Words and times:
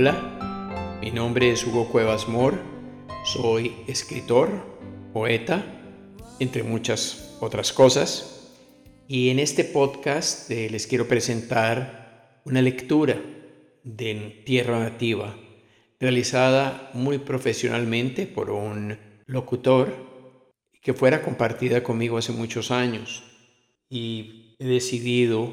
Hola, 0.00 0.98
mi 1.02 1.10
nombre 1.10 1.50
es 1.50 1.66
Hugo 1.66 1.88
Cuevas 1.88 2.28
Mor, 2.28 2.56
soy 3.24 3.74
escritor, 3.88 4.48
poeta, 5.12 5.64
entre 6.38 6.62
muchas 6.62 7.36
otras 7.40 7.72
cosas, 7.72 8.54
y 9.08 9.30
en 9.30 9.40
este 9.40 9.64
podcast 9.64 10.48
eh, 10.52 10.70
les 10.70 10.86
quiero 10.86 11.08
presentar 11.08 12.40
una 12.44 12.62
lectura 12.62 13.20
de 13.82 14.40
Tierra 14.46 14.78
Nativa, 14.78 15.36
realizada 15.98 16.92
muy 16.94 17.18
profesionalmente 17.18 18.28
por 18.28 18.50
un 18.50 18.96
locutor 19.26 19.92
que 20.80 20.94
fuera 20.94 21.22
compartida 21.22 21.82
conmigo 21.82 22.18
hace 22.18 22.30
muchos 22.30 22.70
años. 22.70 23.24
Y 23.90 24.54
he 24.60 24.64
decidido 24.68 25.52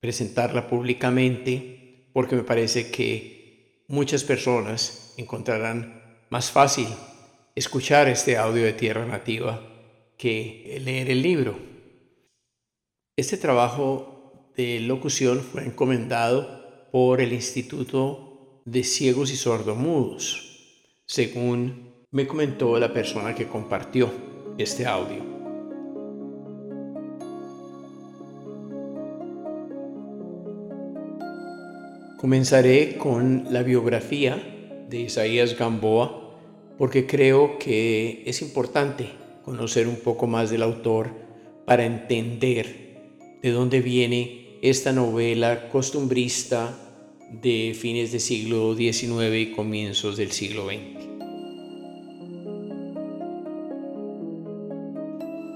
presentarla 0.00 0.68
públicamente 0.68 2.10
porque 2.12 2.34
me 2.34 2.42
parece 2.42 2.90
que 2.90 3.43
muchas 3.88 4.24
personas 4.24 5.14
encontrarán 5.16 6.02
más 6.30 6.50
fácil 6.50 6.88
escuchar 7.54 8.08
este 8.08 8.36
audio 8.36 8.64
de 8.64 8.72
Tierra 8.72 9.06
Nativa 9.06 9.62
que 10.16 10.80
leer 10.84 11.10
el 11.10 11.22
libro. 11.22 11.58
Este 13.16 13.36
trabajo 13.36 14.52
de 14.56 14.80
locución 14.80 15.40
fue 15.40 15.64
encomendado 15.64 16.88
por 16.90 17.20
el 17.20 17.32
Instituto 17.32 18.62
de 18.64 18.84
Ciegos 18.84 19.30
y 19.32 19.36
Sordomudos, 19.36 20.94
según 21.06 22.04
me 22.10 22.26
comentó 22.26 22.78
la 22.78 22.92
persona 22.92 23.34
que 23.34 23.46
compartió 23.46 24.10
este 24.58 24.86
audio. 24.86 25.33
Comenzaré 32.24 32.96
con 32.96 33.48
la 33.50 33.62
biografía 33.62 34.42
de 34.88 34.98
Isaías 34.98 35.58
Gamboa 35.58 36.34
porque 36.78 37.06
creo 37.06 37.58
que 37.58 38.22
es 38.24 38.40
importante 38.40 39.10
conocer 39.44 39.86
un 39.86 39.96
poco 39.96 40.26
más 40.26 40.48
del 40.48 40.62
autor 40.62 41.10
para 41.66 41.84
entender 41.84 42.96
de 43.42 43.50
dónde 43.50 43.82
viene 43.82 44.56
esta 44.62 44.90
novela 44.90 45.68
costumbrista 45.68 46.74
de 47.42 47.76
fines 47.78 48.10
del 48.10 48.22
siglo 48.22 48.74
XIX 48.74 49.34
y 49.36 49.52
comienzos 49.52 50.16
del 50.16 50.32
siglo 50.32 50.64
XX. 50.64 51.04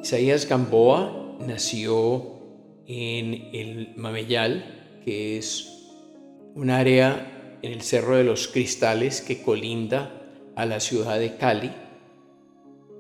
Isaías 0.03 0.47
Gamboa 0.47 1.39
nació 1.47 2.27
en 2.87 3.49
el 3.55 3.95
Mameyal, 3.97 5.01
que 5.03 5.39
es 5.39 5.78
un 6.55 6.71
área 6.71 7.59
en 7.63 7.73
el 7.73 7.83
Cerro 7.83 8.17
de 8.17 8.25
los 8.25 8.49
Cristales 8.49 9.21
que 9.21 9.43
colinda 9.43 10.13
a 10.55 10.67
la 10.67 10.81
ciudad 10.81 11.19
de 11.19 11.37
Cali 11.37 11.73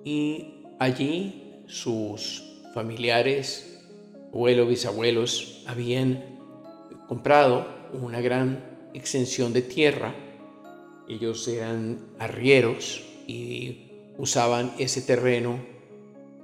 y 0.04 0.64
allí 0.78 1.62
sus 1.66 2.44
familiares, 2.74 3.80
abuelos, 4.32 4.68
bisabuelos, 4.68 5.64
habían 5.66 6.38
comprado 7.08 7.66
una 7.92 8.20
gran 8.20 8.64
extensión 8.94 9.52
de 9.52 9.62
tierra. 9.62 10.14
Ellos 11.08 11.46
eran 11.48 11.98
arrieros 12.18 13.02
y 13.26 13.88
usaban 14.18 14.72
ese 14.78 15.02
terreno 15.02 15.58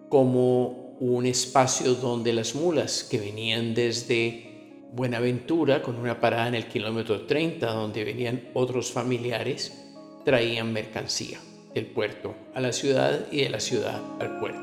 como 0.09 0.97
un 1.01 1.27
espacio 1.27 1.95
donde 1.95 2.33
las 2.33 2.55
mulas 2.55 3.05
que 3.05 3.19
venían 3.19 3.75
desde 3.75 4.54
Buenaventura, 4.95 5.83
con 5.83 5.97
una 5.97 6.21
parada 6.21 6.47
en 6.47 6.55
el 6.55 6.67
kilómetro 6.69 7.23
30, 7.23 7.67
donde 7.67 8.05
venían 8.05 8.51
otros 8.55 8.93
familiares, 8.93 9.77
traían 10.25 10.73
mercancía 10.73 11.41
del 11.75 11.87
puerto 11.87 12.37
a 12.55 12.61
la 12.61 12.73
ciudad 12.73 13.27
y 13.33 13.43
de 13.43 13.51
la 13.51 13.59
ciudad 13.59 14.01
al 14.21 14.39
puerto. 14.39 14.61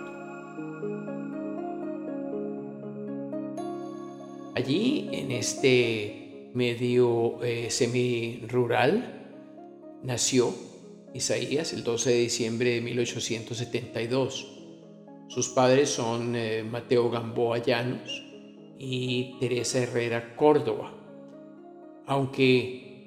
Allí, 4.55 5.09
en 5.11 5.31
este 5.31 6.49
medio 6.53 7.43
eh, 7.43 7.69
semi-rural, 7.69 9.33
nació 10.01 10.55
Isaías 11.13 11.73
el 11.73 11.83
12 11.83 12.09
de 12.09 12.19
diciembre 12.19 12.69
de 12.75 12.79
1872. 12.79 14.47
Sus 15.27 15.49
padres 15.49 15.89
son 15.89 16.37
eh, 16.37 16.63
Mateo 16.63 17.09
Gamboa 17.09 17.57
Llanos 17.57 18.30
y 18.83 19.35
Teresa 19.39 19.77
Herrera 19.77 20.35
Córdoba, 20.35 20.91
aunque 22.07 23.05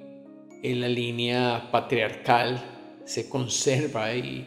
en 0.63 0.81
la 0.81 0.89
línea 0.89 1.69
patriarcal 1.73 3.03
se 3.05 3.29
conserva 3.29 4.15
y 4.15 4.47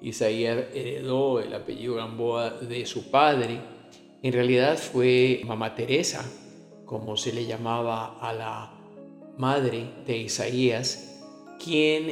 Isaías 0.00 0.66
heredó 0.72 1.40
el 1.40 1.52
apellido 1.54 1.96
Gamboa 1.96 2.50
de 2.50 2.86
su 2.86 3.10
padre. 3.10 3.60
En 4.22 4.32
realidad 4.32 4.78
fue 4.78 5.42
Mamá 5.44 5.74
Teresa, 5.74 6.24
como 6.86 7.16
se 7.16 7.32
le 7.32 7.46
llamaba 7.46 8.20
a 8.20 8.32
la 8.32 8.72
madre 9.38 9.86
de 10.06 10.18
Isaías, 10.18 11.20
quien 11.62 12.10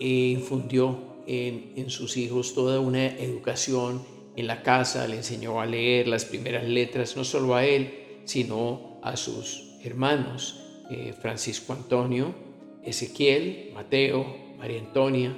eh, 0.00 0.34
infundió 0.34 0.98
en, 1.26 1.74
en 1.76 1.90
sus 1.90 2.16
hijos 2.16 2.54
toda 2.54 2.80
una 2.80 3.06
educación 3.06 4.02
en 4.34 4.46
la 4.46 4.62
casa, 4.62 5.06
le 5.06 5.16
enseñó 5.16 5.60
a 5.60 5.66
leer 5.66 6.08
las 6.08 6.24
primeras 6.24 6.64
letras, 6.64 7.16
no 7.18 7.24
solo 7.24 7.54
a 7.54 7.66
él, 7.66 7.97
sino 8.28 9.00
a 9.02 9.16
sus 9.16 9.78
hermanos, 9.82 10.60
eh, 10.90 11.14
Francisco 11.18 11.72
Antonio, 11.72 12.34
Ezequiel, 12.82 13.70
Mateo, 13.74 14.26
María 14.58 14.80
Antonia, 14.80 15.34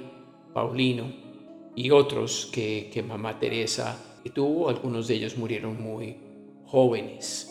Paulino 0.53 1.05
y 1.73 1.91
otros 1.91 2.49
que, 2.51 2.89
que 2.93 3.01
mamá 3.01 3.39
Teresa 3.39 3.97
tuvo, 4.29 4.67
algunos 4.67 5.07
de 5.07 5.15
ellos 5.15 5.37
murieron 5.37 5.81
muy 5.81 6.17
jóvenes. 6.65 7.49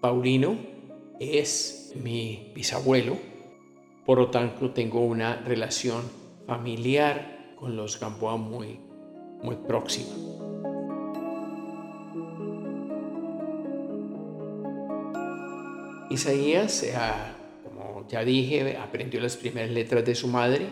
Paulino 0.00 0.56
es 1.20 1.92
mi 1.94 2.50
bisabuelo, 2.52 3.16
por 4.04 4.18
lo 4.18 4.28
tanto 4.28 4.72
tengo 4.72 5.00
una 5.00 5.36
relación 5.36 6.02
familiar 6.48 7.54
con 7.54 7.76
los 7.76 8.00
Gamboa 8.00 8.36
muy, 8.36 8.80
muy 9.40 9.54
próxima. 9.54 10.47
Isaías 16.10 16.84
ha 16.96 17.38
ya 18.08 18.24
dije, 18.24 18.76
aprendió 18.76 19.20
las 19.20 19.36
primeras 19.36 19.70
letras 19.70 20.04
de 20.04 20.14
su 20.14 20.28
madre 20.28 20.66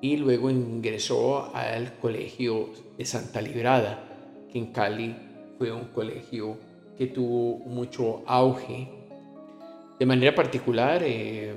y 0.00 0.16
luego 0.16 0.50
ingresó 0.50 1.54
al 1.54 1.94
colegio 1.98 2.70
de 2.96 3.04
Santa 3.04 3.40
Librada, 3.40 4.46
que 4.52 4.58
en 4.58 4.66
Cali 4.66 5.16
fue 5.58 5.72
un 5.72 5.86
colegio 5.86 6.56
que 6.96 7.06
tuvo 7.06 7.58
mucho 7.66 8.22
auge. 8.26 8.88
De 9.98 10.06
manera 10.06 10.34
particular, 10.34 11.02
eh, 11.04 11.54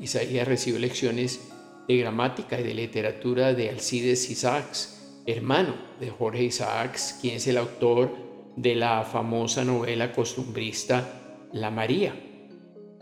Isaías 0.00 0.46
recibió 0.46 0.78
lecciones 0.78 1.48
de 1.86 1.96
gramática 1.96 2.60
y 2.60 2.64
de 2.64 2.74
literatura 2.74 3.54
de 3.54 3.70
Alcides 3.70 4.30
Isaacs, 4.30 5.22
hermano 5.26 5.74
de 6.00 6.10
Jorge 6.10 6.44
Isaacs, 6.44 7.18
quien 7.20 7.36
es 7.36 7.46
el 7.46 7.58
autor 7.58 8.10
de 8.56 8.74
la 8.74 9.02
famosa 9.04 9.64
novela 9.64 10.12
costumbrista 10.12 11.48
La 11.52 11.70
María 11.70 12.14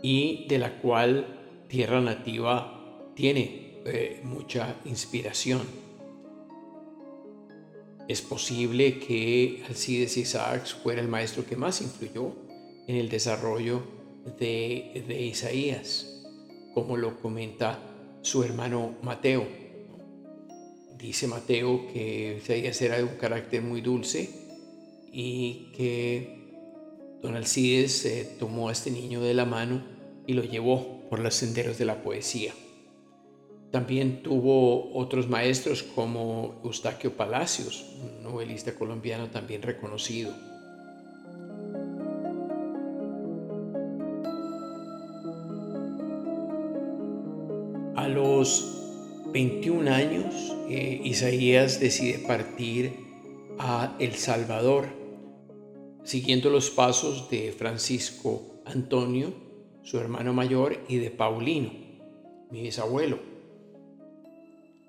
y 0.03 0.45
de 0.49 0.59
la 0.59 0.79
cual 0.79 1.65
Tierra 1.69 2.01
Nativa 2.01 3.09
tiene 3.15 3.81
eh, 3.85 4.19
mucha 4.23 4.75
inspiración. 4.85 5.61
Es 8.07 8.21
posible 8.21 8.99
que 8.99 9.63
Alcides 9.67 10.17
Isaacs 10.17 10.73
fuera 10.73 11.01
el 11.01 11.07
maestro 11.07 11.45
que 11.45 11.55
más 11.55 11.81
influyó 11.81 12.35
en 12.85 12.97
el 12.97 13.07
desarrollo 13.07 13.81
de, 14.37 15.05
de 15.07 15.21
Isaías, 15.21 16.21
como 16.73 16.97
lo 16.97 17.19
comenta 17.21 17.79
su 18.21 18.43
hermano 18.43 18.95
Mateo. 19.03 19.47
Dice 20.97 21.27
Mateo 21.27 21.87
que 21.93 22.39
Isaías 22.41 22.81
era 22.81 22.97
de 22.97 23.03
un 23.03 23.15
carácter 23.15 23.61
muy 23.61 23.79
dulce 23.79 24.29
y 25.13 25.71
que 25.77 26.43
don 27.21 27.37
Alcides 27.37 28.03
eh, 28.05 28.35
tomó 28.37 28.67
a 28.67 28.73
este 28.73 28.91
niño 28.91 29.21
de 29.21 29.33
la 29.33 29.45
mano 29.45 29.92
y 30.27 30.33
lo 30.33 30.43
llevó 30.43 31.01
por 31.09 31.19
los 31.19 31.35
senderos 31.35 31.77
de 31.77 31.85
la 31.85 32.01
poesía. 32.01 32.53
También 33.71 34.21
tuvo 34.21 34.95
otros 34.95 35.27
maestros 35.27 35.81
como 35.81 36.61
Eustaquio 36.63 37.17
Palacios, 37.17 37.83
un 38.01 38.23
novelista 38.23 38.75
colombiano 38.75 39.31
también 39.31 39.63
reconocido. 39.63 40.31
A 47.95 48.07
los 48.07 48.83
21 49.31 49.91
años, 49.91 50.35
eh, 50.69 51.01
Isaías 51.03 51.79
decide 51.79 52.19
partir 52.19 52.93
a 53.57 53.95
El 53.99 54.13
Salvador, 54.13 54.85
siguiendo 56.03 56.51
los 56.51 56.69
pasos 56.69 57.29
de 57.31 57.51
Francisco 57.51 58.61
Antonio, 58.65 59.42
su 59.83 59.99
hermano 59.99 60.33
mayor, 60.33 60.79
y 60.87 60.97
de 60.97 61.11
Paulino. 61.11 61.71
mi 62.49 62.61
bisabuelo. 62.61 63.19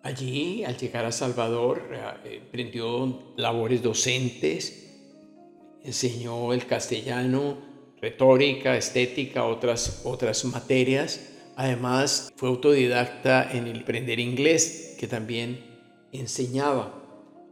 Allí, 0.03 0.65
al 0.65 0.77
llegar 0.77 1.07
a 1.07 1.13
Salvador, 1.13 1.83
eh, 2.25 2.37
emprendió 2.43 3.33
labores 3.37 3.83
docentes, 3.83 5.01
enseñó 5.83 6.53
el 6.53 6.67
castellano, 6.67 7.57
retórica, 8.03 8.77
estética, 8.77 9.47
otras, 9.47 10.03
otras 10.05 10.45
materias. 10.45 11.33
Además, 11.57 12.31
fue 12.37 12.51
autodidacta 12.51 13.51
en 13.51 13.67
el 13.67 13.81
aprender 13.81 14.21
inglés, 14.21 14.95
que 15.01 15.07
también 15.07 15.65
enseñaba. 16.13 17.03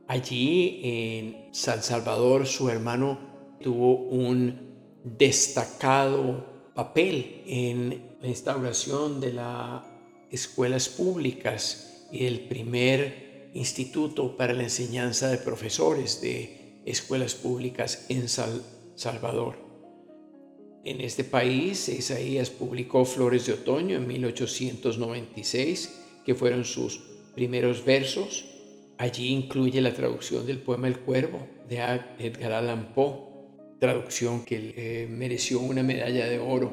Allí, 0.06 0.80
en 0.84 1.54
San 1.54 1.82
Salvador, 1.82 2.46
su 2.46 2.68
hermano 2.68 3.18
tuvo 3.62 3.94
un 3.94 5.00
destacado 5.04 6.51
papel 6.74 7.42
en 7.46 8.16
la 8.20 8.28
instauración 8.28 9.20
de 9.20 9.32
las 9.32 9.82
escuelas 10.30 10.88
públicas 10.88 12.06
y 12.10 12.26
el 12.26 12.40
primer 12.40 13.50
instituto 13.54 14.36
para 14.36 14.54
la 14.54 14.62
enseñanza 14.64 15.28
de 15.28 15.38
profesores 15.38 16.20
de 16.20 16.80
escuelas 16.86 17.34
públicas 17.34 18.06
en 18.08 18.28
Salvador. 18.28 19.56
En 20.84 21.00
este 21.00 21.22
país, 21.22 21.88
Isaías 21.88 22.50
publicó 22.50 23.04
Flores 23.04 23.46
de 23.46 23.52
Otoño 23.52 23.96
en 23.96 24.06
1896, 24.06 26.00
que 26.24 26.34
fueron 26.34 26.64
sus 26.64 26.98
primeros 27.34 27.84
versos. 27.84 28.46
Allí 28.98 29.28
incluye 29.28 29.80
la 29.80 29.94
traducción 29.94 30.44
del 30.46 30.60
poema 30.60 30.88
El 30.88 30.98
Cuervo 30.98 31.46
de 31.68 31.76
Edgar 32.18 32.52
Allan 32.52 32.92
Poe 32.94 33.31
traducción 33.82 34.44
que 34.44 34.74
eh, 34.76 35.08
mereció 35.10 35.58
una 35.58 35.82
medalla 35.82 36.26
de 36.28 36.38
oro. 36.38 36.70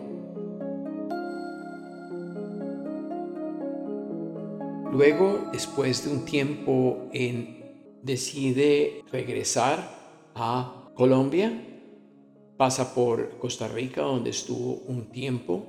Luego, 4.91 5.49
después 5.51 6.05
de 6.05 6.11
un 6.11 6.23
tiempo, 6.23 7.09
en, 7.11 7.97
decide 8.03 9.01
regresar 9.11 9.89
a 10.35 10.91
Colombia, 10.93 11.51
pasa 12.57 12.93
por 12.93 13.39
Costa 13.39 13.67
Rica, 13.67 14.01
donde 14.01 14.29
estuvo 14.29 14.73
un 14.85 15.09
tiempo, 15.09 15.65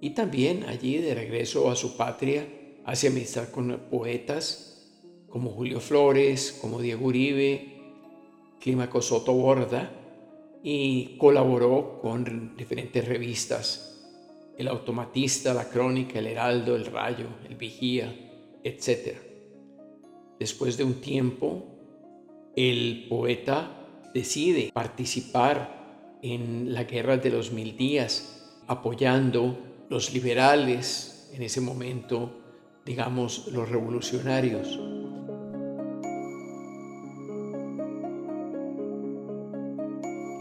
y 0.00 0.10
también 0.10 0.64
allí 0.64 0.98
de 0.98 1.14
regreso 1.14 1.70
a 1.70 1.76
su 1.76 1.96
patria, 1.96 2.48
hace 2.84 3.06
amistad 3.06 3.50
con 3.50 3.82
poetas 3.88 4.98
como 5.28 5.50
Julio 5.50 5.78
Flores, 5.78 6.58
como 6.60 6.80
Diego 6.80 7.06
Uribe, 7.06 7.71
Clímaco 8.62 9.02
Soto 9.02 9.32
Borda 9.32 9.90
y 10.62 11.16
colaboró 11.18 11.98
con 12.00 12.56
diferentes 12.56 13.04
revistas, 13.06 13.98
El 14.56 14.68
Automatista, 14.68 15.52
La 15.52 15.68
Crónica, 15.68 16.20
El 16.20 16.28
Heraldo, 16.28 16.76
El 16.76 16.86
Rayo, 16.86 17.26
El 17.48 17.56
Vigía, 17.56 18.14
etc. 18.62 19.16
Después 20.38 20.76
de 20.76 20.84
un 20.84 21.00
tiempo, 21.00 21.64
el 22.54 23.06
poeta 23.08 24.10
decide 24.14 24.70
participar 24.72 26.18
en 26.22 26.72
la 26.72 26.84
Guerra 26.84 27.16
de 27.16 27.30
los 27.30 27.50
Mil 27.50 27.76
Días, 27.76 28.62
apoyando 28.68 29.58
los 29.90 30.14
liberales, 30.14 31.30
en 31.32 31.42
ese 31.42 31.60
momento, 31.60 32.38
digamos, 32.84 33.48
los 33.48 33.68
revolucionarios. 33.68 34.78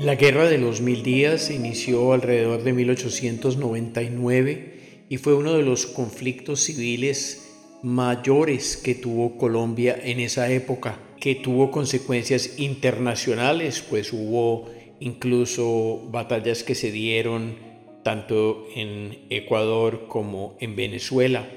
La 0.02 0.16
Guerra 0.16 0.50
de 0.50 0.58
los 0.58 0.82
Mil 0.82 1.04
Días 1.04 1.52
inició 1.52 2.14
alrededor 2.14 2.64
de 2.64 2.74
1899 2.74 5.06
y 5.10 5.18
fue 5.18 5.36
uno 5.36 5.54
de 5.54 5.62
los 5.62 5.86
conflictos 5.86 6.62
civiles 6.62 7.48
mayores 7.84 8.78
que 8.78 8.96
tuvo 8.96 9.38
Colombia 9.38 9.96
en 10.02 10.20
esa 10.20 10.52
época, 10.52 10.98
que 11.20 11.36
tuvo 11.36 11.70
consecuencias 11.70 12.58
internacionales, 12.58 13.86
pues 13.88 14.12
hubo 14.12 14.72
incluso 15.00 16.02
batallas 16.10 16.64
que 16.64 16.74
se 16.74 16.92
dieron 16.92 17.58
tanto 18.04 18.66
en 18.76 19.28
Ecuador 19.30 20.08
como 20.08 20.58
en 20.60 20.76
Venezuela 20.76 21.48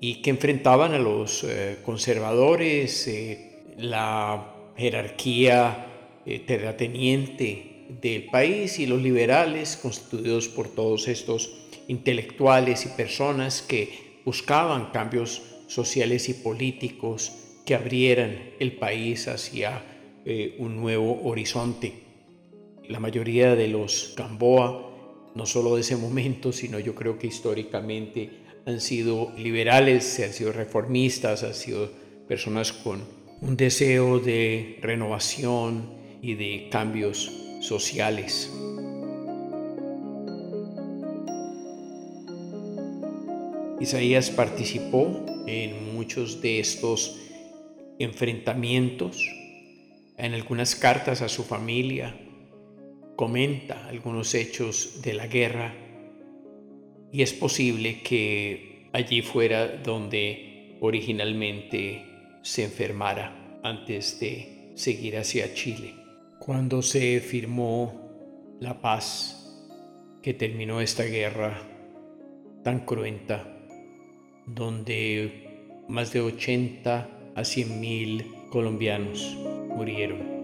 y 0.00 0.22
que 0.22 0.30
enfrentaban 0.30 0.94
a 0.94 1.00
los 1.00 1.42
eh, 1.42 1.78
conservadores, 1.84 3.08
eh, 3.08 3.64
la 3.76 4.54
jerarquía 4.76 5.95
eh, 6.26 6.40
terrateniente 6.40 7.86
del 8.02 8.26
país 8.26 8.78
y 8.78 8.86
los 8.86 9.00
liberales, 9.00 9.76
constituidos 9.76 10.48
por 10.48 10.68
todos 10.68 11.06
estos 11.06 11.68
intelectuales 11.88 12.84
y 12.84 12.88
personas 12.88 13.62
que 13.62 14.20
buscaban 14.24 14.90
cambios 14.90 15.42
sociales 15.68 16.28
y 16.28 16.34
políticos 16.34 17.32
que 17.64 17.74
abrieran 17.74 18.50
el 18.58 18.72
país 18.76 19.28
hacia 19.28 19.82
eh, 20.24 20.56
un 20.58 20.76
nuevo 20.76 21.22
horizonte. 21.22 21.92
La 22.88 22.98
mayoría 22.98 23.54
de 23.54 23.68
los 23.68 24.14
Gamboa, 24.16 25.30
no 25.34 25.46
solo 25.46 25.76
de 25.76 25.82
ese 25.82 25.96
momento, 25.96 26.52
sino 26.52 26.80
yo 26.80 26.94
creo 26.94 27.18
que 27.18 27.28
históricamente 27.28 28.30
han 28.66 28.80
sido 28.80 29.32
liberales, 29.36 30.18
han 30.18 30.32
sido 30.32 30.52
reformistas, 30.52 31.44
han 31.44 31.54
sido 31.54 31.88
personas 32.26 32.72
con 32.72 33.04
un 33.40 33.56
deseo 33.56 34.18
de 34.18 34.78
renovación, 34.82 36.05
y 36.22 36.34
de 36.34 36.68
cambios 36.70 37.30
sociales. 37.60 38.52
Isaías 43.80 44.30
participó 44.30 45.24
en 45.46 45.94
muchos 45.94 46.40
de 46.40 46.60
estos 46.60 47.20
enfrentamientos, 47.98 49.22
en 50.16 50.34
algunas 50.34 50.74
cartas 50.74 51.20
a 51.20 51.28
su 51.28 51.44
familia, 51.44 52.18
comenta 53.16 53.86
algunos 53.88 54.34
hechos 54.34 55.02
de 55.02 55.14
la 55.14 55.26
guerra 55.26 55.74
y 57.12 57.22
es 57.22 57.32
posible 57.32 58.02
que 58.02 58.88
allí 58.92 59.22
fuera 59.22 59.68
donde 59.68 60.76
originalmente 60.80 62.04
se 62.42 62.64
enfermara 62.64 63.60
antes 63.62 64.20
de 64.20 64.72
seguir 64.74 65.16
hacia 65.16 65.54
Chile 65.54 66.05
cuando 66.38 66.82
se 66.82 67.20
firmó 67.20 68.56
la 68.60 68.80
paz 68.80 69.64
que 70.22 70.34
terminó 70.34 70.80
esta 70.80 71.04
guerra 71.04 71.58
tan 72.62 72.80
cruenta, 72.80 73.46
donde 74.46 75.84
más 75.88 76.12
de 76.12 76.20
80 76.20 77.08
a 77.34 77.44
100 77.44 77.80
mil 77.80 78.26
colombianos 78.50 79.36
murieron. 79.76 80.36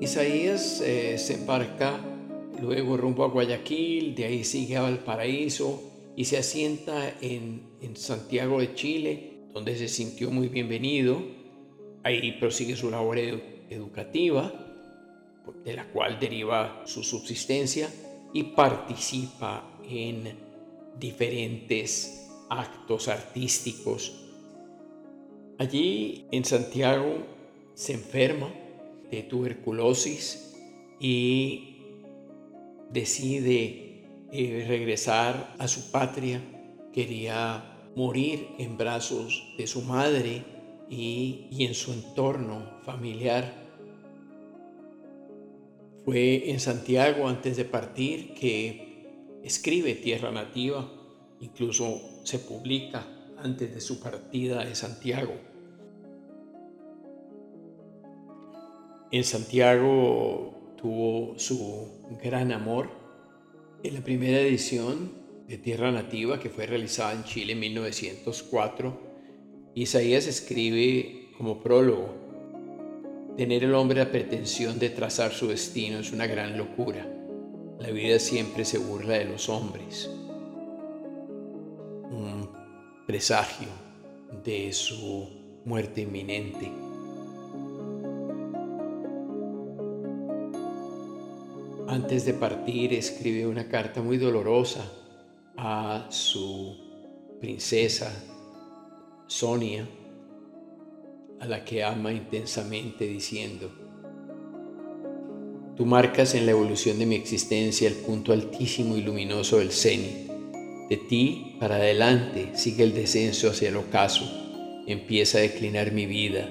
Isaías 0.00 0.80
eh, 0.80 1.18
se 1.18 1.34
embarca 1.34 2.00
luego 2.60 2.96
rumbo 2.96 3.24
a 3.24 3.28
Guayaquil, 3.28 4.14
de 4.14 4.24
ahí 4.24 4.44
sigue 4.44 4.76
a 4.76 4.82
Valparaíso, 4.82 5.89
y 6.16 6.24
se 6.24 6.38
asienta 6.38 7.16
en, 7.20 7.68
Santiago 7.94 8.60
de 8.60 8.74
Chile, 8.74 9.32
donde 9.52 9.76
se 9.76 9.88
sintió 9.88 10.30
muy 10.30 10.48
bienvenido. 10.48 11.20
Ahí 12.02 12.32
prosigue 12.38 12.76
su 12.76 12.90
labor 12.90 13.18
educativa, 13.18 14.52
de 15.64 15.74
la 15.74 15.84
cual 15.90 16.18
deriva 16.20 16.82
su 16.86 17.02
subsistencia, 17.02 17.90
y 18.32 18.44
participa 18.44 19.78
en 19.88 20.34
diferentes 20.98 22.28
actos 22.48 23.08
artísticos. 23.08 24.28
Allí 25.58 26.26
en 26.30 26.44
Santiago 26.44 27.26
se 27.74 27.94
enferma 27.94 28.52
de 29.10 29.22
tuberculosis 29.24 30.54
y 31.00 31.76
decide 32.90 33.89
regresar 34.32 35.54
a 35.58 35.68
su 35.68 35.90
patria, 35.90 36.40
quería 36.92 37.64
morir 37.96 38.48
en 38.58 38.76
brazos 38.76 39.54
de 39.58 39.66
su 39.66 39.82
madre 39.82 40.44
y 40.88 41.64
en 41.64 41.74
su 41.74 41.92
entorno 41.92 42.80
familiar. 42.82 43.54
Fue 46.04 46.50
en 46.50 46.60
Santiago 46.60 47.28
antes 47.28 47.56
de 47.56 47.64
partir 47.64 48.34
que 48.34 49.40
escribe 49.44 49.94
Tierra 49.94 50.30
Nativa, 50.30 50.90
incluso 51.40 52.00
se 52.24 52.38
publica 52.38 53.06
antes 53.38 53.74
de 53.74 53.80
su 53.80 54.00
partida 54.00 54.64
de 54.64 54.74
Santiago. 54.74 55.34
En 59.12 59.24
Santiago 59.24 60.74
tuvo 60.76 61.38
su 61.38 61.88
gran 62.22 62.52
amor 62.52 62.99
en 63.82 63.94
la 63.94 64.00
primera 64.00 64.40
edición 64.40 65.12
de 65.48 65.58
Tierra 65.58 65.90
Nativa, 65.90 66.38
que 66.38 66.50
fue 66.50 66.66
realizada 66.66 67.12
en 67.12 67.24
Chile 67.24 67.54
en 67.54 67.60
1904, 67.60 69.00
Isaías 69.74 70.26
escribe 70.26 71.30
como 71.36 71.60
prólogo, 71.60 72.20
Tener 73.36 73.64
el 73.64 73.74
hombre 73.74 74.00
la 74.00 74.10
pretensión 74.10 74.78
de 74.78 74.90
trazar 74.90 75.32
su 75.32 75.48
destino 75.48 76.00
es 76.00 76.12
una 76.12 76.26
gran 76.26 76.58
locura. 76.58 77.08
La 77.78 77.90
vida 77.90 78.18
siempre 78.18 78.66
se 78.66 78.76
burla 78.76 79.14
de 79.14 79.24
los 79.24 79.48
hombres. 79.48 80.10
Un 82.10 82.50
presagio 83.06 83.68
de 84.44 84.72
su 84.74 85.62
muerte 85.64 86.02
inminente. 86.02 86.89
Antes 91.90 92.24
de 92.24 92.34
partir 92.34 92.92
escribe 92.92 93.48
una 93.48 93.66
carta 93.66 94.00
muy 94.00 94.16
dolorosa 94.16 94.88
a 95.56 96.06
su 96.08 96.76
princesa 97.40 98.12
Sonia, 99.26 99.88
a 101.40 101.46
la 101.46 101.64
que 101.64 101.82
ama 101.82 102.12
intensamente 102.12 103.08
diciendo, 103.08 103.72
Tú 105.76 105.84
marcas 105.84 106.36
en 106.36 106.46
la 106.46 106.52
evolución 106.52 106.96
de 107.00 107.06
mi 107.06 107.16
existencia 107.16 107.88
el 107.88 107.94
punto 107.94 108.32
altísimo 108.32 108.96
y 108.96 109.02
luminoso 109.02 109.58
del 109.58 109.72
cenit. 109.72 110.30
De 110.88 110.96
ti 110.96 111.56
para 111.58 111.74
adelante 111.74 112.52
sigue 112.54 112.84
el 112.84 112.94
descenso 112.94 113.50
hacia 113.50 113.70
el 113.70 113.76
ocaso. 113.76 114.30
Empieza 114.86 115.38
a 115.38 115.40
declinar 115.40 115.90
mi 115.90 116.06
vida. 116.06 116.48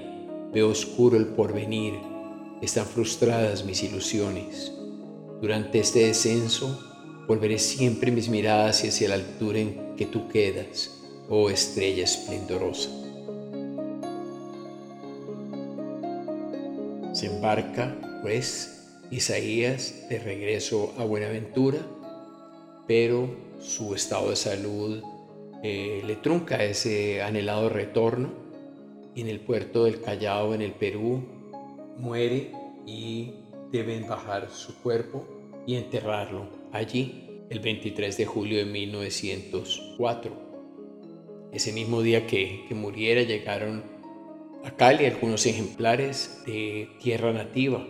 Veo 0.51 0.67
oscuro 0.67 1.15
el 1.15 1.27
porvenir. 1.27 1.93
Están 2.61 2.85
frustradas 2.85 3.63
mis 3.63 3.83
ilusiones. 3.83 4.73
Durante 5.41 5.79
este 5.79 6.05
descenso 6.07 6.77
volveré 7.27 7.59
siempre 7.59 8.11
mis 8.11 8.27
miradas 8.27 8.83
hacia 8.83 9.09
la 9.09 9.15
altura 9.15 9.59
en 9.59 9.95
que 9.95 10.05
tú 10.05 10.27
quedas, 10.27 10.99
oh 11.29 11.49
estrella 11.49 12.03
esplendorosa. 12.03 12.89
Se 17.13 17.27
embarca, 17.27 18.19
pues, 18.21 18.87
Isaías 19.11 20.07
de 20.09 20.19
regreso 20.19 20.93
a 20.97 21.03
Buenaventura, 21.03 21.79
pero 22.85 23.29
su 23.61 23.95
estado 23.95 24.31
de 24.31 24.35
salud 24.35 25.01
eh, 25.63 26.03
le 26.05 26.15
trunca 26.17 26.63
ese 26.63 27.21
anhelado 27.21 27.69
retorno 27.69 28.29
y 29.15 29.21
en 29.21 29.27
el 29.27 29.39
puerto 29.39 29.85
del 29.85 30.01
Callao, 30.01 30.53
en 30.53 30.61
el 30.61 30.73
Perú, 30.73 31.23
muere 31.97 32.51
y 32.85 33.33
deben 33.71 34.07
bajar 34.07 34.49
su 34.51 34.75
cuerpo 34.81 35.25
y 35.65 35.75
enterrarlo 35.75 36.47
allí 36.71 37.25
el 37.49 37.59
23 37.59 38.17
de 38.17 38.25
julio 38.25 38.59
de 38.59 38.65
1904. 38.65 40.49
Ese 41.51 41.73
mismo 41.73 42.01
día 42.01 42.27
que, 42.27 42.65
que 42.67 42.75
muriera 42.75 43.23
llegaron 43.23 43.83
a 44.63 44.71
Cali 44.71 45.05
algunos 45.05 45.45
ejemplares 45.45 46.43
de 46.45 46.89
tierra 47.01 47.31
nativa. 47.31 47.85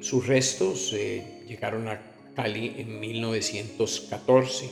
Sus 0.00 0.26
restos 0.26 0.92
eh, 0.92 1.42
llegaron 1.46 1.88
a 1.88 2.00
Cali 2.34 2.74
en 2.78 3.00
1914 3.00 4.70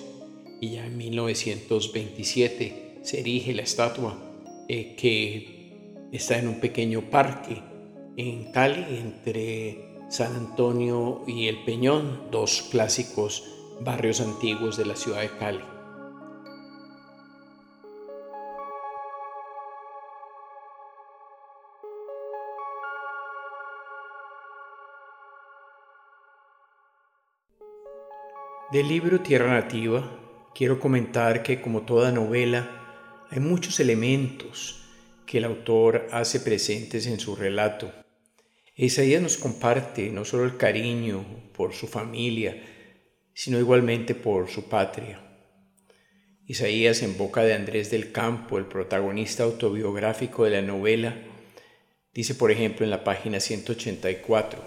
y 0.61 0.73
ya 0.73 0.87
en 0.87 0.97
1927 0.97 2.99
se 3.03 3.21
erige 3.21 3.53
la 3.53 3.63
estatua 3.63 4.19
eh, 4.69 4.95
que 4.97 6.09
está 6.13 6.39
en 6.39 6.49
un 6.49 6.61
pequeño 6.61 7.11
parque 7.11 7.61
en 8.17 8.53
Cali 8.53 8.85
entre 8.97 9.92
San 10.13 10.37
Antonio 10.37 11.23
y 11.27 11.49
El 11.49 11.65
Peñón, 11.65 12.31
dos 12.31 12.69
clásicos 12.71 13.45
barrios 13.81 14.21
antiguos 14.21 14.77
de 14.77 14.85
la 14.85 14.95
ciudad 14.95 15.23
de 15.23 15.31
Cali. 15.39 15.65
Del 28.71 28.89
libro 28.89 29.23
Tierra 29.23 29.55
Nativa 29.55 30.05
quiero 30.55 30.79
comentar 30.79 31.43
que 31.43 31.63
como 31.63 31.87
toda 31.87 32.13
novela 32.13 32.69
hay 33.31 33.41
muchos 33.41 33.81
elementos 33.81 34.85
que 35.25 35.39
el 35.39 35.45
autor 35.45 36.07
hace 36.13 36.39
presentes 36.39 37.07
en 37.07 37.19
su 37.19 37.35
relato. 37.35 38.02
Isaías 38.85 39.23
nos 39.23 39.37
comparte 39.37 40.11
no 40.11 40.25
solo 40.25 40.45
el 40.45 40.57
cariño 40.57 41.25
por 41.55 41.73
su 41.73 41.87
familia, 41.87 42.61
sino 43.33 43.61
igualmente 43.61 44.17
por 44.17 44.51
su 44.51 44.69
patria. 44.69 45.21
Isaías 46.49 47.03
en 47.03 47.17
boca 47.17 47.45
de 47.45 47.55
Andrés 47.55 47.93
del 47.93 48.11
Campo, 48.11 48.59
el 48.59 48.67
protagonista 48.67 49.45
autobiográfico 49.45 50.45
de 50.45 50.51
la 50.51 50.63
novela, 50.63 51.15
dice 52.13 52.35
por 52.35 52.51
ejemplo 52.51 52.85
en 52.85 52.91
la 52.91 53.05
página 53.05 53.39
184, 53.39 54.61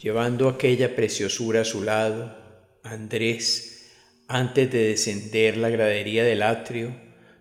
Llevando 0.00 0.48
aquella 0.48 0.94
preciosura 0.94 1.62
a 1.62 1.64
su 1.64 1.82
lado, 1.82 2.36
Andrés, 2.84 3.90
antes 4.28 4.70
de 4.70 4.90
descender 4.90 5.56
la 5.56 5.68
gradería 5.68 6.22
del 6.22 6.42
atrio, 6.42 6.94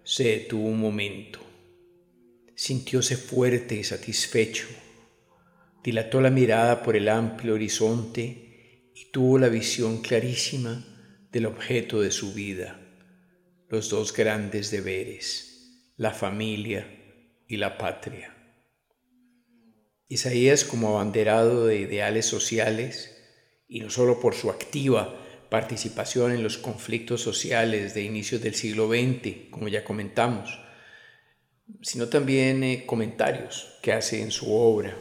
se 0.04 0.24
detuvo 0.24 0.68
un 0.68 0.80
momento. 0.80 1.53
Sintióse 2.66 3.18
fuerte 3.18 3.76
y 3.76 3.84
satisfecho. 3.84 4.68
Dilató 5.84 6.22
la 6.22 6.30
mirada 6.30 6.82
por 6.82 6.96
el 6.96 7.10
amplio 7.10 7.56
horizonte 7.56 8.90
y 8.96 9.12
tuvo 9.12 9.38
la 9.38 9.50
visión 9.50 10.02
clarísima 10.02 10.82
del 11.30 11.48
objeto 11.48 12.00
de 12.00 12.10
su 12.10 12.34
vida, 12.34 12.80
los 13.68 13.90
dos 13.90 14.14
grandes 14.14 14.72
deberes, 14.72 15.92
la 15.98 16.12
familia 16.12 16.88
y 17.50 17.58
la 17.58 17.78
patria. 17.78 18.34
Isaías 20.08 20.64
como 20.64 20.88
abanderado 20.88 21.66
de 21.66 21.82
ideales 21.82 22.26
sociales, 22.26 23.14
y 23.68 23.82
no 23.82 23.90
solo 23.90 24.22
por 24.22 24.36
su 24.36 24.50
activa 24.50 25.20
participación 25.50 26.32
en 26.32 26.44
los 26.44 26.58
conflictos 26.58 27.20
sociales 27.20 27.94
de 27.94 28.04
inicios 28.04 28.42
del 28.42 28.56
siglo 28.56 28.88
XX, 28.88 29.50
como 29.52 29.68
ya 29.68 29.84
comentamos, 29.84 30.64
sino 31.82 32.08
también 32.08 32.64
eh, 32.64 32.86
comentarios 32.86 33.78
que 33.82 33.94
hace 33.94 34.22
en 34.22 34.32
su 34.32 34.54
obra. 34.54 34.96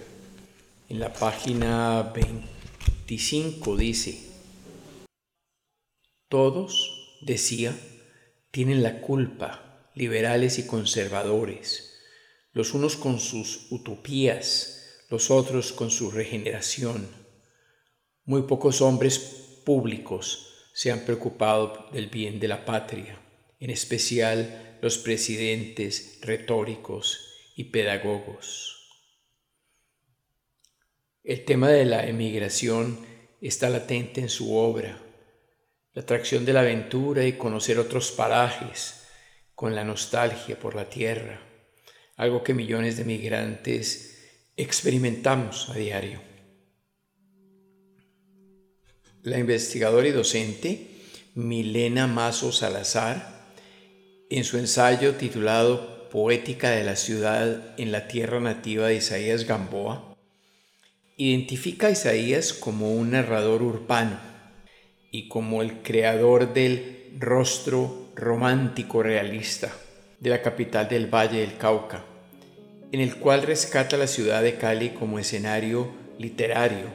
En 0.88 1.00
la 1.00 1.12
página 1.12 2.12
25 2.14 3.76
dice, 3.76 4.18
todos, 6.28 7.18
decía, 7.22 7.78
tienen 8.50 8.82
la 8.82 9.00
culpa, 9.00 9.90
liberales 9.94 10.58
y 10.58 10.66
conservadores, 10.66 12.00
los 12.52 12.74
unos 12.74 12.96
con 12.96 13.20
sus 13.20 13.68
utopías, 13.70 15.04
los 15.08 15.30
otros 15.30 15.72
con 15.72 15.90
su 15.90 16.10
regeneración. 16.10 17.08
Muy 18.24 18.42
pocos 18.42 18.80
hombres 18.80 19.18
públicos 19.64 20.48
se 20.74 20.90
han 20.90 21.00
preocupado 21.00 21.88
del 21.92 22.08
bien 22.08 22.40
de 22.40 22.48
la 22.48 22.64
patria, 22.64 23.21
en 23.62 23.70
especial 23.70 24.76
los 24.82 24.98
presidentes 24.98 26.18
retóricos 26.20 27.52
y 27.54 27.64
pedagogos. 27.64 28.90
El 31.22 31.44
tema 31.44 31.68
de 31.68 31.84
la 31.84 32.04
emigración 32.08 32.98
está 33.40 33.70
latente 33.70 34.20
en 34.20 34.28
su 34.28 34.56
obra, 34.56 35.00
la 35.92 36.02
atracción 36.02 36.44
de 36.44 36.54
la 36.54 36.62
aventura 36.62 37.24
y 37.24 37.34
conocer 37.34 37.78
otros 37.78 38.10
parajes 38.10 39.04
con 39.54 39.76
la 39.76 39.84
nostalgia 39.84 40.58
por 40.58 40.74
la 40.74 40.88
tierra, 40.88 41.40
algo 42.16 42.42
que 42.42 42.54
millones 42.54 42.96
de 42.96 43.04
migrantes 43.04 44.48
experimentamos 44.56 45.70
a 45.70 45.74
diario. 45.74 46.20
La 49.22 49.38
investigadora 49.38 50.08
y 50.08 50.10
docente 50.10 50.88
Milena 51.36 52.08
Mazo 52.08 52.50
Salazar, 52.50 53.41
en 54.36 54.44
su 54.44 54.58
ensayo 54.58 55.14
titulado 55.14 56.08
Poética 56.10 56.70
de 56.70 56.84
la 56.84 56.96
ciudad 56.96 57.74
en 57.78 57.92
la 57.92 58.08
tierra 58.08 58.40
nativa 58.40 58.88
de 58.88 58.96
Isaías 58.96 59.44
Gamboa, 59.46 60.16
identifica 61.16 61.86
a 61.86 61.90
Isaías 61.90 62.52
como 62.52 62.92
un 62.92 63.12
narrador 63.12 63.62
urbano 63.62 64.18
y 65.10 65.28
como 65.28 65.62
el 65.62 65.82
creador 65.82 66.52
del 66.52 67.12
rostro 67.18 68.10
romántico 68.14 69.02
realista 69.02 69.72
de 70.20 70.30
la 70.30 70.42
capital 70.42 70.88
del 70.88 71.06
Valle 71.12 71.40
del 71.40 71.56
Cauca 71.56 72.04
en 72.92 73.00
el 73.00 73.16
cual 73.16 73.42
rescata 73.42 73.96
la 73.96 74.06
ciudad 74.06 74.42
de 74.42 74.56
Cali 74.56 74.90
como 74.90 75.18
escenario 75.18 75.90
literario 76.18 76.86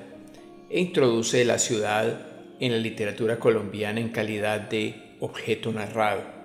e 0.70 0.79
introduce 0.79 1.44
la 1.44 1.58
ciudad 1.58 2.27
en 2.60 2.72
la 2.72 2.77
literatura 2.77 3.39
colombiana 3.39 4.00
en 4.00 4.10
calidad 4.10 4.62
de 4.62 5.15
objeto 5.20 5.72
narrado. 5.72 6.37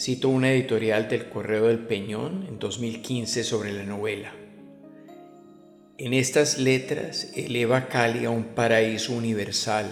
Cito 0.00 0.28
una 0.28 0.52
editorial 0.52 1.08
del 1.08 1.28
Correo 1.28 1.66
del 1.66 1.80
Peñón 1.80 2.46
en 2.48 2.60
2015 2.60 3.42
sobre 3.42 3.72
la 3.72 3.82
novela. 3.82 4.32
En 5.98 6.14
estas 6.14 6.58
letras 6.58 7.32
eleva 7.34 7.88
Cali 7.88 8.24
a 8.24 8.30
un 8.30 8.44
paraíso 8.54 9.12
universal 9.12 9.86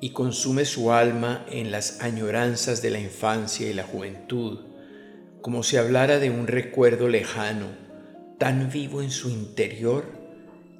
y 0.00 0.10
consume 0.10 0.64
su 0.64 0.90
alma 0.90 1.44
en 1.50 1.70
las 1.70 2.00
añoranzas 2.00 2.80
de 2.80 2.88
la 2.88 2.98
infancia 2.98 3.68
y 3.68 3.74
la 3.74 3.84
juventud 3.84 4.60
como 5.42 5.62
si 5.62 5.76
hablara 5.76 6.18
de 6.18 6.30
un 6.30 6.46
recuerdo 6.46 7.06
lejano, 7.06 7.66
tan 8.38 8.70
vivo 8.70 9.02
en 9.02 9.10
su 9.10 9.28
interior 9.28 10.06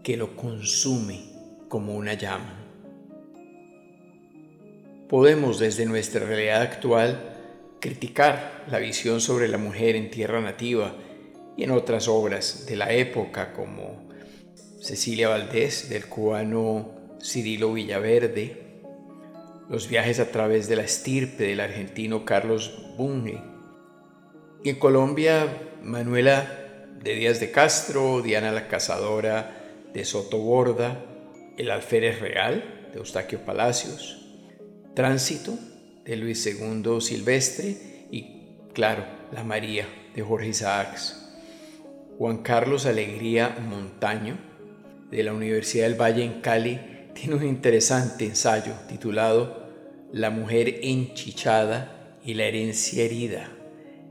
que 0.02 0.16
lo 0.16 0.34
consume 0.34 1.20
como 1.68 1.94
una 1.94 2.14
llama. 2.14 2.58
Podemos 5.10 5.58
desde 5.58 5.84
nuestra 5.84 6.24
realidad 6.24 6.62
actual 6.62 7.33
criticar 7.84 8.64
la 8.70 8.78
visión 8.78 9.20
sobre 9.20 9.46
la 9.46 9.58
mujer 9.58 9.94
en 9.94 10.10
tierra 10.10 10.40
nativa 10.40 10.94
y 11.54 11.64
en 11.64 11.70
otras 11.70 12.08
obras 12.08 12.64
de 12.64 12.76
la 12.76 12.90
época 12.94 13.52
como 13.52 14.08
Cecilia 14.80 15.28
Valdés 15.28 15.90
del 15.90 16.06
cubano 16.06 16.94
Cirilo 17.22 17.74
Villaverde, 17.74 18.80
los 19.68 19.86
viajes 19.86 20.18
a 20.18 20.30
través 20.30 20.66
de 20.66 20.76
la 20.76 20.82
estirpe 20.82 21.44
del 21.44 21.60
argentino 21.60 22.24
Carlos 22.24 22.94
Bunge. 22.96 23.42
Y 24.62 24.70
en 24.70 24.78
Colombia, 24.78 25.46
Manuela 25.82 26.86
de 27.02 27.14
Díaz 27.14 27.38
de 27.38 27.50
Castro, 27.50 28.22
Diana 28.22 28.50
la 28.50 28.66
Cazadora 28.66 29.62
de 29.92 30.06
Soto 30.06 30.38
Borda, 30.38 31.04
El 31.58 31.70
Alférez 31.70 32.18
Real 32.18 32.88
de 32.94 32.98
Eustaquio 32.98 33.40
Palacios, 33.40 34.24
Tránsito 34.94 35.58
de 36.04 36.16
Luis 36.16 36.46
II 36.46 37.00
Silvestre 37.00 37.76
y, 38.10 38.58
claro, 38.72 39.04
La 39.32 39.44
María 39.44 39.86
de 40.14 40.22
Jorge 40.22 40.48
Isaacs. 40.48 41.20
Juan 42.18 42.38
Carlos 42.38 42.86
Alegría 42.86 43.56
Montaño 43.68 44.38
de 45.10 45.22
la 45.22 45.32
Universidad 45.32 45.84
del 45.88 46.00
Valle 46.00 46.24
en 46.24 46.40
Cali 46.40 46.78
tiene 47.14 47.36
un 47.36 47.44
interesante 47.44 48.24
ensayo 48.24 48.72
titulado 48.88 49.68
La 50.12 50.30
mujer 50.30 50.80
enchichada 50.82 52.18
y 52.24 52.34
la 52.34 52.44
herencia 52.44 53.04
herida, 53.04 53.50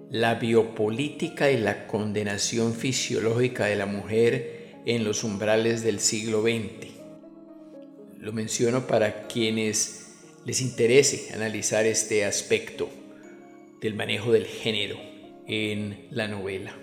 la 0.09 0.35
biopolítica 0.35 1.51
y 1.51 1.57
la 1.57 1.87
condenación 1.87 2.73
fisiológica 2.73 3.65
de 3.65 3.75
la 3.75 3.85
mujer 3.85 4.81
en 4.85 5.03
los 5.03 5.23
umbrales 5.23 5.83
del 5.83 5.99
siglo 5.99 6.41
XX. 6.41 6.91
Lo 8.19 8.33
menciono 8.33 8.87
para 8.87 9.27
quienes 9.27 10.02
les 10.45 10.61
interese 10.61 11.33
analizar 11.33 11.85
este 11.85 12.25
aspecto 12.25 12.89
del 13.81 13.95
manejo 13.95 14.31
del 14.31 14.45
género 14.45 14.97
en 15.47 16.07
la 16.11 16.27
novela. 16.27 16.73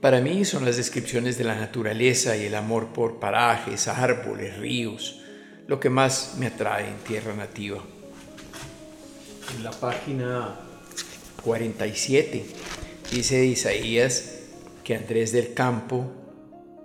Para 0.00 0.20
mí 0.20 0.44
son 0.44 0.64
las 0.64 0.76
descripciones 0.76 1.38
de 1.38 1.44
la 1.44 1.54
naturaleza 1.54 2.36
y 2.36 2.46
el 2.46 2.54
amor 2.56 2.92
por 2.92 3.20
parajes, 3.20 3.88
árboles, 3.88 4.58
ríos, 4.58 5.20
lo 5.66 5.78
que 5.78 5.90
más 5.90 6.34
me 6.38 6.46
atrae 6.46 6.88
en 6.88 6.96
tierra 6.98 7.34
nativa. 7.34 7.82
En 9.56 9.64
la 9.64 9.70
página 9.70 10.56
47 11.44 12.44
dice 13.12 13.44
Isaías 13.44 14.40
que 14.82 14.96
Andrés 14.96 15.30
del 15.32 15.54
Campo 15.54 16.10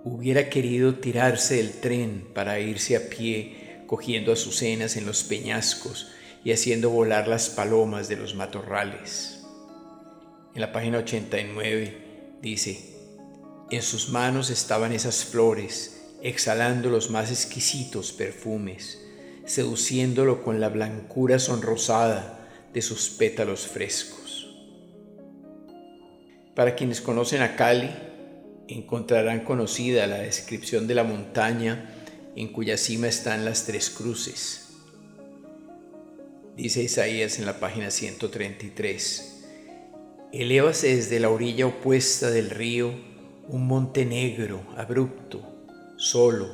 hubiera 0.04 0.48
querido 0.48 0.94
tirarse 0.94 1.56
del 1.56 1.72
tren 1.72 2.28
para 2.32 2.60
irse 2.60 2.96
a 2.96 3.08
pie 3.08 3.57
cogiendo 3.88 4.32
azucenas 4.32 4.96
en 4.96 5.06
los 5.06 5.24
peñascos 5.24 6.12
y 6.44 6.52
haciendo 6.52 6.90
volar 6.90 7.26
las 7.26 7.48
palomas 7.48 8.06
de 8.08 8.16
los 8.16 8.34
matorrales. 8.34 9.40
En 10.54 10.60
la 10.60 10.72
página 10.72 10.98
89 10.98 12.36
dice, 12.42 12.94
en 13.70 13.82
sus 13.82 14.10
manos 14.10 14.50
estaban 14.50 14.92
esas 14.92 15.24
flores, 15.24 16.02
exhalando 16.22 16.90
los 16.90 17.10
más 17.10 17.30
exquisitos 17.30 18.12
perfumes, 18.12 19.02
seduciéndolo 19.46 20.42
con 20.44 20.60
la 20.60 20.68
blancura 20.68 21.38
sonrosada 21.38 22.46
de 22.74 22.82
sus 22.82 23.08
pétalos 23.08 23.66
frescos. 23.66 24.54
Para 26.54 26.74
quienes 26.74 27.00
conocen 27.00 27.40
a 27.40 27.56
Cali, 27.56 27.88
encontrarán 28.68 29.44
conocida 29.44 30.06
la 30.06 30.18
descripción 30.18 30.86
de 30.86 30.94
la 30.94 31.04
montaña 31.04 31.94
en 32.36 32.52
cuya 32.52 32.76
cima 32.76 33.08
están 33.08 33.44
las 33.44 33.64
tres 33.64 33.90
cruces. 33.90 34.68
Dice 36.56 36.82
Isaías 36.82 37.38
en 37.38 37.46
la 37.46 37.60
página 37.60 37.90
133, 37.90 39.44
Elévase 40.32 40.96
desde 40.96 41.20
la 41.20 41.30
orilla 41.30 41.66
opuesta 41.66 42.30
del 42.30 42.50
río 42.50 42.92
un 43.48 43.66
monte 43.66 44.04
negro, 44.04 44.62
abrupto, 44.76 45.42
solo, 45.96 46.48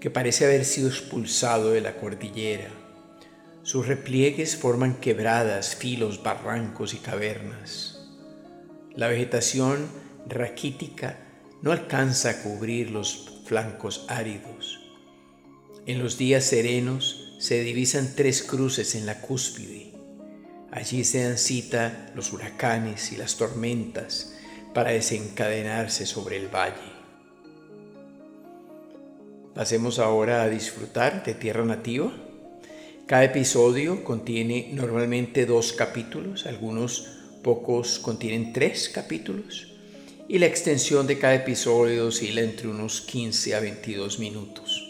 que 0.00 0.10
parece 0.10 0.46
haber 0.46 0.64
sido 0.64 0.88
expulsado 0.88 1.72
de 1.72 1.80
la 1.80 1.96
cordillera. 1.96 2.70
Sus 3.62 3.86
repliegues 3.86 4.56
forman 4.56 4.94
quebradas, 5.00 5.74
filos, 5.74 6.22
barrancos 6.22 6.94
y 6.94 6.98
cavernas. 6.98 8.08
La 8.94 9.08
vegetación 9.08 9.86
raquítica 10.26 11.18
no 11.60 11.72
alcanza 11.72 12.30
a 12.30 12.42
cubrir 12.42 12.90
los 12.90 13.42
flancos 13.44 14.06
áridos. 14.08 14.83
En 15.86 16.02
los 16.02 16.16
días 16.16 16.44
serenos 16.44 17.34
se 17.38 17.62
divisan 17.62 18.14
tres 18.16 18.42
cruces 18.42 18.94
en 18.94 19.04
la 19.04 19.20
cúspide. 19.20 19.92
Allí 20.70 21.04
se 21.04 21.24
dan 21.24 21.36
cita 21.36 22.10
los 22.14 22.32
huracanes 22.32 23.12
y 23.12 23.16
las 23.16 23.36
tormentas, 23.36 24.32
para 24.72 24.90
desencadenarse 24.90 26.06
sobre 26.06 26.38
el 26.38 26.48
valle. 26.48 26.74
Pasemos 29.54 29.98
ahora 29.98 30.42
a 30.42 30.48
disfrutar 30.48 31.22
de 31.22 31.34
Tierra 31.34 31.64
Nativa. 31.64 32.12
Cada 33.06 33.24
episodio 33.24 34.02
contiene 34.04 34.70
normalmente 34.72 35.44
dos 35.44 35.74
capítulos, 35.74 36.46
algunos 36.46 37.20
pocos 37.42 37.98
contienen 37.98 38.54
tres 38.54 38.88
capítulos 38.88 39.68
y 40.28 40.38
la 40.38 40.46
extensión 40.46 41.06
de 41.06 41.18
cada 41.18 41.34
episodio 41.34 42.06
oscila 42.06 42.40
entre 42.40 42.68
unos 42.68 43.02
15 43.02 43.54
a 43.54 43.60
22 43.60 44.18
minutos. 44.18 44.83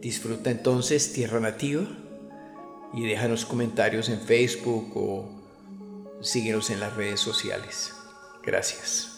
Disfruta 0.00 0.50
entonces 0.50 1.12
Tierra 1.12 1.40
Nativa 1.40 1.86
y 2.94 3.04
déjanos 3.04 3.44
comentarios 3.44 4.08
en 4.08 4.20
Facebook 4.20 4.92
o 4.96 5.28
síguenos 6.22 6.70
en 6.70 6.80
las 6.80 6.94
redes 6.94 7.20
sociales. 7.20 7.92
Gracias. 8.42 9.17